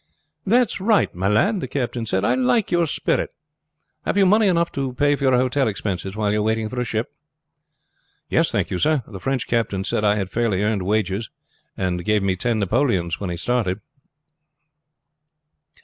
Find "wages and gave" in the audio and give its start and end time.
10.87-12.23